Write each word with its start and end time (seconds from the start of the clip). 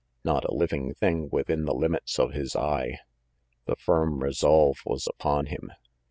Not 0.23 0.45
a 0.45 0.53
living 0.55 0.95
thing 0.95 1.29
within 1.31 1.65
the 1.65 1.75
limits 1.75 2.17
of 2.17 2.31
his 2.33 2.55
eye. 2.55 2.97
The 3.65 3.75
firm 3.75 4.23
resolve 4.23 4.77
was 4.83 5.05
upon 5.05 5.45
him. 5.45 5.69